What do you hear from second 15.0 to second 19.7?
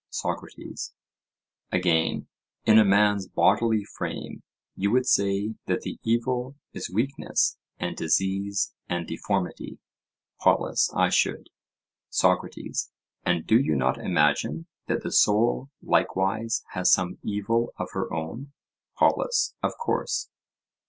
the soul likewise has some evil of her own? POLUS: